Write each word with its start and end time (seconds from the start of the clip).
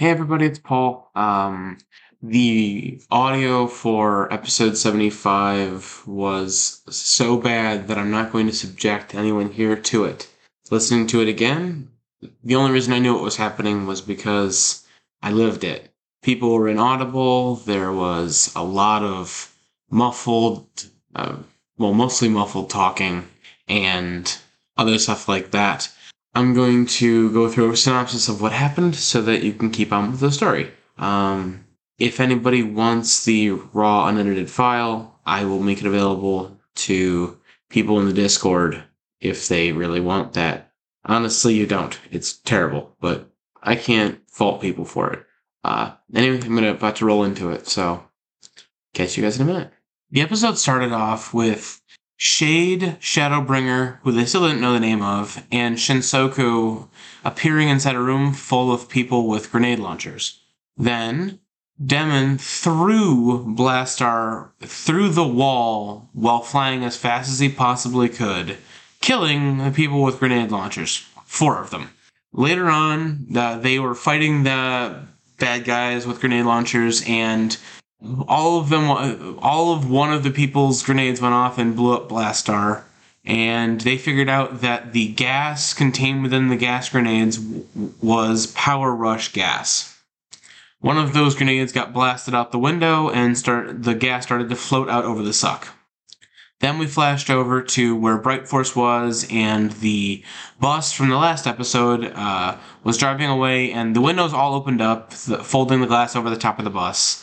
Hey 0.00 0.08
everybody, 0.08 0.46
it's 0.46 0.58
Paul. 0.58 1.10
Um, 1.14 1.76
the 2.22 3.02
audio 3.10 3.66
for 3.66 4.32
episode 4.32 4.78
75 4.78 6.04
was 6.06 6.80
so 6.88 7.36
bad 7.36 7.86
that 7.88 7.98
I'm 7.98 8.10
not 8.10 8.32
going 8.32 8.46
to 8.46 8.52
subject 8.54 9.14
anyone 9.14 9.50
here 9.50 9.76
to 9.76 10.04
it. 10.04 10.26
Listening 10.70 11.06
to 11.08 11.20
it 11.20 11.28
again, 11.28 11.90
the 12.42 12.56
only 12.56 12.72
reason 12.72 12.94
I 12.94 12.98
knew 12.98 13.12
what 13.12 13.22
was 13.22 13.36
happening 13.36 13.86
was 13.86 14.00
because 14.00 14.86
I 15.22 15.32
lived 15.32 15.64
it. 15.64 15.92
People 16.22 16.54
were 16.54 16.70
inaudible, 16.70 17.56
there 17.56 17.92
was 17.92 18.54
a 18.56 18.64
lot 18.64 19.02
of 19.02 19.54
muffled, 19.90 20.66
uh, 21.14 21.36
well, 21.76 21.92
mostly 21.92 22.30
muffled 22.30 22.70
talking, 22.70 23.28
and 23.68 24.34
other 24.78 24.98
stuff 24.98 25.28
like 25.28 25.50
that. 25.50 25.90
I'm 26.34 26.54
going 26.54 26.86
to 26.86 27.32
go 27.32 27.48
through 27.48 27.72
a 27.72 27.76
synopsis 27.76 28.28
of 28.28 28.40
what 28.40 28.52
happened 28.52 28.94
so 28.94 29.20
that 29.22 29.42
you 29.42 29.52
can 29.52 29.70
keep 29.70 29.92
on 29.92 30.10
with 30.10 30.20
the 30.20 30.30
story. 30.30 30.70
Um, 30.96 31.64
if 31.98 32.20
anybody 32.20 32.62
wants 32.62 33.24
the 33.24 33.50
raw 33.50 34.06
unedited 34.06 34.50
file, 34.50 35.20
I 35.26 35.44
will 35.44 35.60
make 35.60 35.80
it 35.80 35.86
available 35.86 36.56
to 36.76 37.38
people 37.68 38.00
in 38.00 38.06
the 38.06 38.12
Discord 38.12 38.82
if 39.20 39.48
they 39.48 39.72
really 39.72 40.00
want 40.00 40.32
that. 40.34 40.72
Honestly, 41.04 41.54
you 41.54 41.66
don't. 41.66 41.98
It's 42.10 42.32
terrible, 42.32 42.96
but 43.00 43.30
I 43.62 43.76
can't 43.76 44.20
fault 44.30 44.60
people 44.60 44.84
for 44.84 45.12
it. 45.12 45.26
Uh, 45.64 45.92
anyway, 46.14 46.40
I'm 46.42 46.54
gonna 46.54 46.70
about 46.70 46.96
to 46.96 47.06
roll 47.06 47.24
into 47.24 47.50
it, 47.50 47.66
so 47.66 48.02
catch 48.94 49.16
you 49.16 49.22
guys 49.22 49.36
in 49.36 49.48
a 49.48 49.52
minute. 49.52 49.72
The 50.10 50.22
episode 50.22 50.58
started 50.58 50.92
off 50.92 51.34
with 51.34 51.80
Shade, 52.22 52.98
Shadowbringer, 53.00 54.00
who 54.02 54.12
they 54.12 54.26
still 54.26 54.46
didn't 54.46 54.60
know 54.60 54.74
the 54.74 54.80
name 54.80 55.00
of, 55.00 55.42
and 55.50 55.78
Shinsoku 55.78 56.86
appearing 57.24 57.70
inside 57.70 57.94
a 57.94 57.98
room 57.98 58.34
full 58.34 58.70
of 58.70 58.90
people 58.90 59.26
with 59.26 59.50
grenade 59.50 59.78
launchers. 59.78 60.38
Then, 60.76 61.40
Demon 61.82 62.36
threw 62.36 63.54
Blastar 63.56 64.50
through 64.60 65.08
the 65.08 65.26
wall 65.26 66.10
while 66.12 66.42
flying 66.42 66.84
as 66.84 66.94
fast 66.94 67.30
as 67.30 67.38
he 67.38 67.48
possibly 67.48 68.10
could, 68.10 68.58
killing 69.00 69.56
the 69.56 69.70
people 69.70 70.02
with 70.02 70.18
grenade 70.18 70.50
launchers. 70.50 71.06
Four 71.24 71.58
of 71.58 71.70
them. 71.70 71.88
Later 72.34 72.68
on, 72.68 73.28
uh, 73.34 73.56
they 73.60 73.78
were 73.78 73.94
fighting 73.94 74.42
the 74.42 75.06
bad 75.38 75.64
guys 75.64 76.06
with 76.06 76.20
grenade 76.20 76.44
launchers, 76.44 77.02
and 77.06 77.56
all 78.28 78.58
of 78.58 78.68
them, 78.68 79.38
all 79.40 79.72
of 79.72 79.90
one 79.90 80.12
of 80.12 80.22
the 80.22 80.30
people's 80.30 80.82
grenades 80.82 81.20
went 81.20 81.34
off 81.34 81.58
and 81.58 81.76
blew 81.76 81.94
up 81.94 82.08
Blastar. 82.08 82.84
And 83.24 83.80
they 83.82 83.98
figured 83.98 84.30
out 84.30 84.62
that 84.62 84.92
the 84.92 85.08
gas 85.08 85.74
contained 85.74 86.22
within 86.22 86.48
the 86.48 86.56
gas 86.56 86.88
grenades 86.88 87.38
was 88.00 88.46
power 88.48 88.94
rush 88.94 89.32
gas. 89.32 89.98
One 90.80 90.96
of 90.96 91.12
those 91.12 91.34
grenades 91.34 91.72
got 91.72 91.92
blasted 91.92 92.34
out 92.34 92.52
the 92.52 92.58
window, 92.58 93.10
and 93.10 93.36
start 93.36 93.82
the 93.82 93.94
gas 93.94 94.24
started 94.24 94.48
to 94.48 94.56
float 94.56 94.88
out 94.88 95.04
over 95.04 95.22
the 95.22 95.34
suck. 95.34 95.68
Then 96.60 96.78
we 96.78 96.86
flashed 96.86 97.28
over 97.28 97.62
to 97.62 97.94
where 97.94 98.16
Bright 98.16 98.48
Force 98.48 98.74
was, 98.74 99.26
and 99.30 99.72
the 99.72 100.24
bus 100.58 100.92
from 100.92 101.10
the 101.10 101.16
last 101.16 101.46
episode 101.46 102.10
uh, 102.14 102.56
was 102.82 102.96
driving 102.96 103.28
away, 103.28 103.70
and 103.70 103.94
the 103.94 104.00
windows 104.00 104.32
all 104.32 104.54
opened 104.54 104.80
up, 104.80 105.12
folding 105.12 105.82
the 105.82 105.86
glass 105.86 106.16
over 106.16 106.30
the 106.30 106.36
top 106.36 106.58
of 106.58 106.64
the 106.64 106.70
bus 106.70 107.22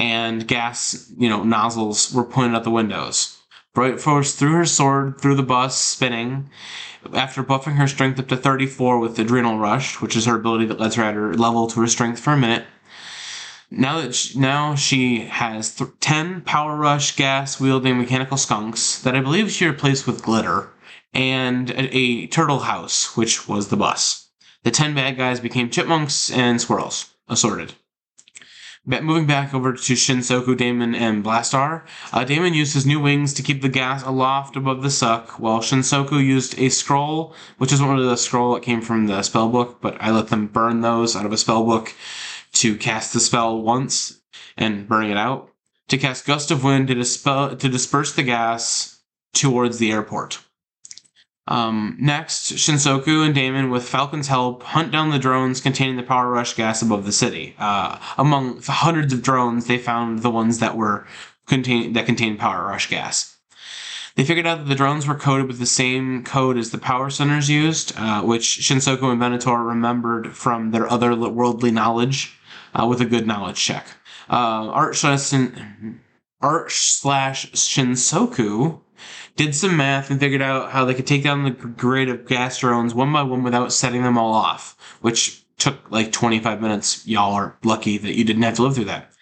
and 0.00 0.48
gas, 0.48 1.12
you 1.18 1.28
know, 1.28 1.44
nozzles 1.44 2.12
were 2.12 2.24
pointed 2.24 2.56
at 2.56 2.64
the 2.64 2.70
windows. 2.70 3.36
Bright 3.74 4.00
Force 4.00 4.34
threw 4.34 4.54
her 4.54 4.64
sword 4.64 5.20
through 5.20 5.36
the 5.36 5.42
bus, 5.42 5.78
spinning. 5.78 6.48
After 7.12 7.44
buffing 7.44 7.76
her 7.76 7.86
strength 7.86 8.18
up 8.18 8.26
to 8.28 8.36
34 8.36 8.98
with 8.98 9.18
Adrenal 9.18 9.58
Rush, 9.58 10.00
which 10.00 10.16
is 10.16 10.24
her 10.24 10.36
ability 10.36 10.64
that 10.66 10.80
lets 10.80 10.94
her 10.94 11.02
add 11.02 11.14
her 11.14 11.34
level 11.34 11.66
to 11.68 11.80
her 11.80 11.86
strength 11.86 12.18
for 12.18 12.32
a 12.32 12.38
minute. 12.38 12.64
Now 13.70 14.00
that 14.00 14.14
she, 14.14 14.38
now 14.38 14.74
she 14.74 15.20
has 15.26 15.74
th- 15.74 15.90
10 16.00 16.40
Power 16.42 16.76
Rush 16.76 17.14
gas 17.14 17.60
wielding 17.60 17.98
mechanical 17.98 18.38
skunks 18.38 19.00
that 19.02 19.14
I 19.14 19.20
believe 19.20 19.50
she 19.50 19.66
replaced 19.66 20.06
with 20.06 20.24
glitter, 20.24 20.70
and 21.12 21.70
a, 21.70 21.94
a 21.94 22.26
turtle 22.26 22.60
house, 22.60 23.16
which 23.18 23.46
was 23.46 23.68
the 23.68 23.76
bus. 23.76 24.30
The 24.64 24.70
10 24.70 24.94
bad 24.94 25.18
guys 25.18 25.40
became 25.40 25.70
chipmunks 25.70 26.30
and 26.30 26.58
squirrels, 26.58 27.14
assorted. 27.28 27.74
Moving 28.86 29.26
back 29.26 29.52
over 29.52 29.74
to 29.74 29.92
Shinsoku, 29.92 30.56
Damon, 30.56 30.94
and 30.94 31.22
Blastar, 31.22 31.84
uh, 32.12 32.24
Damon 32.24 32.54
used 32.54 32.72
his 32.72 32.86
new 32.86 32.98
wings 32.98 33.34
to 33.34 33.42
keep 33.42 33.60
the 33.60 33.68
gas 33.68 34.02
aloft 34.02 34.56
above 34.56 34.82
the 34.82 34.90
suck, 34.90 35.38
while 35.38 35.60
Shinsoku 35.60 36.18
used 36.24 36.58
a 36.58 36.70
scroll, 36.70 37.34
which 37.58 37.72
isn't 37.74 37.86
really 37.86 38.08
the 38.08 38.16
scroll 38.16 38.54
that 38.54 38.62
came 38.62 38.80
from 38.80 39.06
the 39.06 39.20
spellbook, 39.20 39.76
but 39.82 39.98
I 40.00 40.10
let 40.10 40.28
them 40.28 40.46
burn 40.46 40.80
those 40.80 41.14
out 41.14 41.26
of 41.26 41.32
a 41.32 41.36
spellbook 41.36 41.92
to 42.54 42.74
cast 42.74 43.12
the 43.12 43.20
spell 43.20 43.60
once 43.60 44.22
and 44.56 44.88
burning 44.88 45.10
it 45.10 45.18
out, 45.18 45.50
to 45.88 45.98
cast 45.98 46.26
Gust 46.26 46.50
of 46.50 46.64
Wind 46.64 46.88
to, 46.88 46.94
dispel, 46.94 47.54
to 47.54 47.68
disperse 47.68 48.14
the 48.14 48.22
gas 48.22 49.02
towards 49.34 49.78
the 49.78 49.92
airport. 49.92 50.38
Um, 51.50 51.96
next, 51.98 52.52
Shinsoku 52.52 53.26
and 53.26 53.34
Damon, 53.34 53.70
with 53.70 53.88
Falcon's 53.88 54.28
help, 54.28 54.62
hunt 54.62 54.92
down 54.92 55.10
the 55.10 55.18
drones 55.18 55.60
containing 55.60 55.96
the 55.96 56.04
power 56.04 56.30
rush 56.30 56.54
gas 56.54 56.80
above 56.80 57.04
the 57.04 57.12
city. 57.12 57.56
Uh, 57.58 57.98
among 58.16 58.60
the 58.60 58.72
hundreds 58.72 59.12
of 59.12 59.22
drones, 59.22 59.66
they 59.66 59.76
found 59.76 60.20
the 60.20 60.30
ones 60.30 60.60
that 60.60 60.76
were 60.76 61.06
contain 61.46 61.92
that 61.94 62.06
contained 62.06 62.38
power 62.38 62.66
rush 62.66 62.88
gas. 62.88 63.36
They 64.14 64.24
figured 64.24 64.46
out 64.46 64.58
that 64.58 64.68
the 64.68 64.74
drones 64.76 65.06
were 65.06 65.16
coded 65.16 65.48
with 65.48 65.58
the 65.58 65.66
same 65.66 66.22
code 66.24 66.56
as 66.56 66.70
the 66.70 66.78
power 66.78 67.10
centers 67.10 67.50
used, 67.50 67.92
uh, 67.96 68.22
which 68.22 68.60
Shinsoku 68.60 69.10
and 69.10 69.18
Venator 69.18 69.56
remembered 69.56 70.34
from 70.36 70.70
their 70.70 70.90
other 70.90 71.14
worldly 71.16 71.70
knowledge 71.72 72.38
uh, 72.74 72.86
with 72.86 73.00
a 73.00 73.06
good 73.06 73.26
knowledge 73.26 73.58
check. 73.58 73.86
Uh, 74.28 74.92
Art 76.40 76.72
slash 76.72 77.50
Shinsoku 77.52 78.80
did 79.36 79.54
some 79.54 79.76
math 79.76 80.10
and 80.10 80.18
figured 80.20 80.42
out 80.42 80.70
how 80.70 80.84
they 80.84 80.94
could 80.94 81.06
take 81.06 81.22
down 81.22 81.44
the 81.44 81.50
grid 81.50 82.08
of 82.08 82.26
gas 82.26 82.58
drones 82.58 82.94
one 82.94 83.12
by 83.12 83.22
one 83.22 83.42
without 83.42 83.72
setting 83.72 84.02
them 84.02 84.18
all 84.18 84.32
off, 84.32 84.76
which 85.00 85.44
took 85.58 85.90
like 85.90 86.12
25 86.12 86.60
minutes. 86.60 87.06
Y'all 87.06 87.34
are 87.34 87.56
lucky 87.62 87.98
that 87.98 88.16
you 88.16 88.24
didn't 88.24 88.42
have 88.42 88.56
to 88.56 88.62
live 88.62 88.74
through 88.74 88.84
that. 88.86 89.12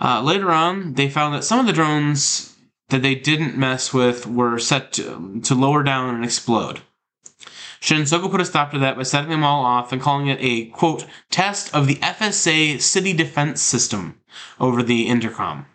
Uh, 0.00 0.22
later 0.22 0.50
on, 0.50 0.94
they 0.94 1.08
found 1.08 1.34
that 1.34 1.44
some 1.44 1.60
of 1.60 1.66
the 1.66 1.72
drones 1.72 2.56
that 2.88 3.02
they 3.02 3.14
didn't 3.14 3.56
mess 3.56 3.92
with 3.92 4.26
were 4.26 4.58
set 4.58 4.92
to, 4.92 5.40
to 5.42 5.54
lower 5.54 5.82
down 5.82 6.14
and 6.14 6.24
explode. 6.24 6.80
Shinsoku 7.80 8.30
put 8.30 8.40
a 8.40 8.44
stop 8.44 8.72
to 8.72 8.78
that 8.78 8.96
by 8.96 9.02
setting 9.02 9.30
them 9.30 9.44
all 9.44 9.64
off 9.64 9.92
and 9.92 10.02
calling 10.02 10.26
it 10.26 10.38
a, 10.40 10.66
quote, 10.66 11.06
test 11.30 11.72
of 11.74 11.86
the 11.86 11.96
FSA 11.96 12.80
city 12.80 13.12
defense 13.12 13.60
system 13.60 14.20
over 14.58 14.82
the 14.82 15.06
intercom. 15.06 15.66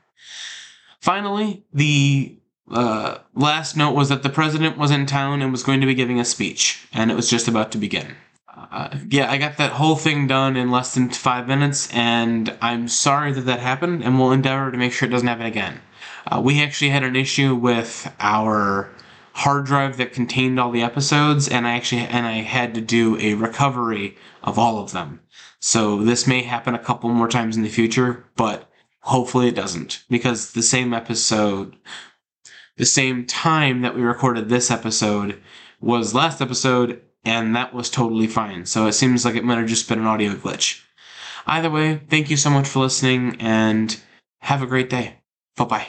Finally, 1.03 1.65
the 1.73 2.33
uh, 2.71 3.17
last 3.35 3.75
note 3.75 3.93
was 3.93 4.07
that 4.07 4.23
the 4.23 4.29
president 4.29 4.77
was 4.77 4.89
in 4.89 5.05
town 5.05 5.41
and 5.41 5.51
was 5.51 5.61
going 5.61 5.81
to 5.81 5.85
be 5.85 5.93
giving 5.93 6.17
a 6.17 6.23
speech, 6.23 6.87
and 6.93 7.11
it 7.11 7.13
was 7.13 7.29
just 7.29 7.45
about 7.45 7.73
to 7.73 7.77
begin. 7.77 8.15
Uh, 8.47 8.87
yeah, 9.09 9.29
I 9.29 9.37
got 9.37 9.57
that 9.57 9.73
whole 9.73 9.97
thing 9.97 10.27
done 10.27 10.55
in 10.55 10.71
less 10.71 10.93
than 10.93 11.09
five 11.09 11.45
minutes, 11.45 11.91
and 11.91 12.55
I'm 12.61 12.87
sorry 12.87 13.33
that 13.33 13.41
that 13.41 13.59
happened, 13.59 14.01
and 14.01 14.17
we'll 14.17 14.31
endeavor 14.31 14.71
to 14.71 14.77
make 14.77 14.93
sure 14.93 15.09
it 15.09 15.11
doesn't 15.11 15.27
happen 15.27 15.45
again. 15.45 15.81
Uh, 16.25 16.39
we 16.39 16.63
actually 16.63 16.91
had 16.91 17.03
an 17.03 17.17
issue 17.17 17.53
with 17.53 18.09
our 18.21 18.89
hard 19.33 19.65
drive 19.65 19.97
that 19.97 20.13
contained 20.13 20.57
all 20.57 20.71
the 20.71 20.83
episodes, 20.83 21.49
and 21.49 21.67
I 21.67 21.71
actually 21.73 22.03
and 22.03 22.25
I 22.25 22.43
had 22.43 22.73
to 22.75 22.81
do 22.81 23.17
a 23.19 23.33
recovery 23.33 24.15
of 24.41 24.57
all 24.57 24.79
of 24.79 24.93
them. 24.93 25.19
So 25.59 26.01
this 26.01 26.25
may 26.25 26.43
happen 26.43 26.73
a 26.73 26.79
couple 26.79 27.09
more 27.09 27.27
times 27.27 27.57
in 27.57 27.63
the 27.63 27.67
future, 27.67 28.23
but 28.37 28.69
hopefully 29.03 29.47
it 29.47 29.55
doesn't, 29.55 30.03
because 30.09 30.51
the 30.51 30.63
same 30.63 30.93
episode 30.93 31.75
the 32.77 32.85
same 32.85 33.25
time 33.25 33.81
that 33.81 33.95
we 33.95 34.01
recorded 34.01 34.49
this 34.49 34.71
episode 34.71 35.41
was 35.79 36.15
last 36.15 36.41
episode, 36.41 37.01
and 37.23 37.55
that 37.55 37.73
was 37.73 37.89
totally 37.89 38.27
fine. 38.27 38.65
So 38.65 38.87
it 38.87 38.93
seems 38.93 39.25
like 39.25 39.35
it 39.35 39.43
might 39.43 39.59
have 39.59 39.67
just 39.67 39.87
been 39.87 39.99
an 39.99 40.07
audio 40.07 40.33
glitch. 40.33 40.81
Either 41.45 41.69
way, 41.69 42.01
thank 42.09 42.29
you 42.29 42.38
so 42.38 42.50
much 42.50 42.67
for 42.67 42.79
listening, 42.79 43.39
and 43.39 44.00
have 44.41 44.61
a 44.61 44.67
great 44.67 44.89
day. 44.89 45.19
Bye 45.56 45.65
bye. 45.65 45.88